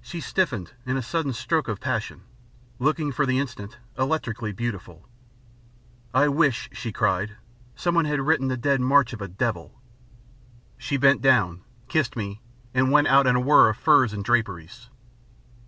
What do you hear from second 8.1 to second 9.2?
written the Dead March of